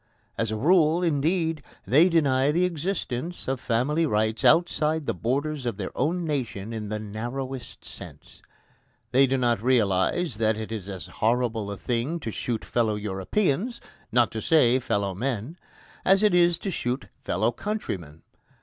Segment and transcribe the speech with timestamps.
[0.35, 5.77] As a rule, indeed, they deny the existence of family rights outside the borders of
[5.77, 8.41] their own nation in the narrowest sense.
[9.11, 13.79] They do not realise that it is as horrible a thing to shoot fellow Europeans
[14.11, 15.59] not to say, fellow men
[16.03, 18.23] as it is to shoot fellow countrymen.